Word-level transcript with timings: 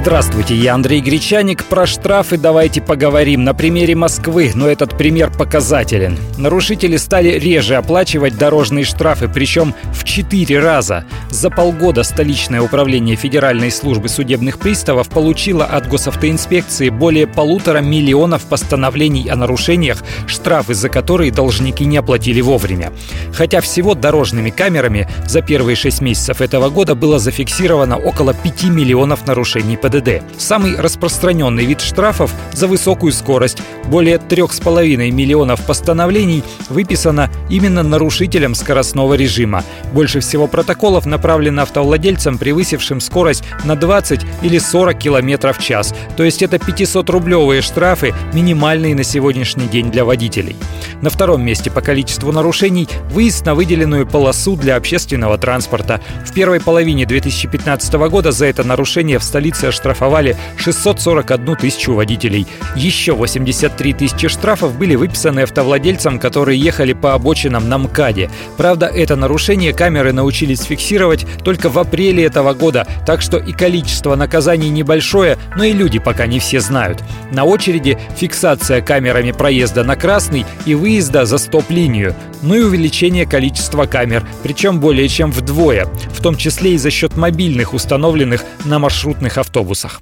Здравствуйте, 0.00 0.54
я 0.54 0.74
Андрей 0.74 1.00
Гречаник. 1.00 1.64
Про 1.64 1.84
штрафы 1.84 2.38
давайте 2.38 2.80
поговорим 2.80 3.42
на 3.42 3.52
примере 3.52 3.96
Москвы, 3.96 4.52
но 4.54 4.68
этот 4.68 4.96
пример 4.96 5.30
показателен. 5.30 6.16
Нарушители 6.38 6.96
стали 6.96 7.30
реже 7.30 7.74
оплачивать 7.74 8.38
дорожные 8.38 8.84
штрафы, 8.84 9.28
причем 9.28 9.74
в 9.92 10.04
4 10.04 10.60
раза. 10.60 11.04
За 11.30 11.50
полгода 11.50 12.04
столичное 12.04 12.62
управление 12.62 13.16
Федеральной 13.16 13.72
службы 13.72 14.08
судебных 14.08 14.60
приставов 14.60 15.08
получило 15.08 15.64
от 15.64 15.88
госавтоинспекции 15.88 16.90
более 16.90 17.26
полутора 17.26 17.80
миллионов 17.80 18.44
постановлений 18.44 19.28
о 19.28 19.34
нарушениях, 19.34 19.98
штрафы 20.28 20.74
за 20.74 20.88
которые 20.88 21.32
должники 21.32 21.84
не 21.84 21.96
оплатили 21.96 22.40
вовремя. 22.40 22.92
Хотя 23.34 23.60
всего 23.60 23.94
дорожными 23.94 24.50
камерами 24.50 25.08
за 25.26 25.42
первые 25.42 25.74
6 25.74 26.00
месяцев 26.00 26.40
этого 26.40 26.70
года 26.70 26.94
было 26.94 27.18
зафиксировано 27.18 27.96
около 27.98 28.32
5 28.32 28.64
миллионов 28.70 29.26
нарушений 29.26 29.76
ПДД. 29.76 29.97
ПДД. 29.98 30.22
Самый 30.38 30.76
распространенный 30.76 31.64
вид 31.64 31.80
штрафов 31.80 32.32
за 32.52 32.66
высокую 32.66 33.12
скорость. 33.12 33.58
Более 33.86 34.16
3,5 34.16 35.10
миллионов 35.10 35.64
постановлений 35.64 36.42
выписано 36.68 37.30
именно 37.48 37.82
нарушителям 37.82 38.54
скоростного 38.54 39.14
режима. 39.14 39.64
Больше 39.92 40.20
всего 40.20 40.46
протоколов 40.46 41.06
направлено 41.06 41.62
автовладельцам, 41.62 42.38
превысившим 42.38 43.00
скорость 43.00 43.44
на 43.64 43.76
20 43.76 44.20
или 44.42 44.58
40 44.58 44.98
км 44.98 45.52
в 45.52 45.58
час. 45.58 45.94
То 46.16 46.24
есть 46.24 46.42
это 46.42 46.56
500-рублевые 46.56 47.62
штрафы, 47.62 48.14
минимальные 48.32 48.94
на 48.94 49.04
сегодняшний 49.04 49.66
день 49.66 49.90
для 49.90 50.04
водителей. 50.04 50.56
На 51.00 51.10
втором 51.10 51.44
месте 51.44 51.70
по 51.70 51.80
количеству 51.80 52.32
нарушений 52.32 52.88
выезд 53.10 53.46
на 53.46 53.54
выделенную 53.54 54.06
полосу 54.06 54.56
для 54.56 54.76
общественного 54.76 55.38
транспорта. 55.38 56.00
В 56.26 56.32
первой 56.32 56.60
половине 56.60 57.06
2015 57.06 57.94
года 58.08 58.32
за 58.32 58.46
это 58.46 58.64
нарушение 58.64 59.20
в 59.20 59.22
столице 59.22 59.66
оштрафовали 59.66 60.36
641 60.56 61.56
тысячу 61.56 61.94
водителей. 61.94 62.46
Еще 62.74 63.12
83 63.12 63.92
тысячи 63.92 64.26
штрафов 64.26 64.76
были 64.76 64.96
выписаны 64.96 65.40
автовладельцам, 65.40 66.18
которые 66.18 66.58
ехали 66.60 66.94
по 66.94 67.14
обочинам 67.14 67.68
на 67.68 67.78
МКАДе. 67.78 68.28
Правда, 68.56 68.86
это 68.86 69.14
нарушение 69.14 69.72
камеры 69.72 70.12
научились 70.12 70.62
фиксировать 70.62 71.26
только 71.44 71.68
в 71.68 71.78
апреле 71.78 72.24
этого 72.24 72.54
года, 72.54 72.86
так 73.06 73.22
что 73.22 73.38
и 73.38 73.52
количество 73.52 74.16
наказаний 74.16 74.68
небольшое, 74.68 75.38
но 75.56 75.62
и 75.62 75.72
люди 75.72 76.00
пока 76.00 76.26
не 76.26 76.40
все 76.40 76.58
знают. 76.60 77.04
На 77.30 77.44
очереди 77.44 77.98
фиксация 78.16 78.80
камерами 78.80 79.30
проезда 79.30 79.84
на 79.84 79.94
красный 79.94 80.44
и 80.66 80.74
выезда 80.88 81.26
за 81.26 81.36
стоп-линию, 81.36 82.14
ну 82.40 82.54
и 82.54 82.60
увеличение 82.60 83.26
количества 83.26 83.84
камер, 83.84 84.26
причем 84.42 84.80
более 84.80 85.06
чем 85.06 85.30
вдвое, 85.30 85.84
в 85.84 86.22
том 86.22 86.34
числе 86.34 86.72
и 86.72 86.78
за 86.78 86.90
счет 86.90 87.14
мобильных, 87.14 87.74
установленных 87.74 88.42
на 88.64 88.78
маршрутных 88.78 89.36
автобусах. 89.36 90.00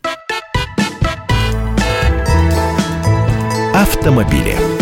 Автомобили. 3.75 4.76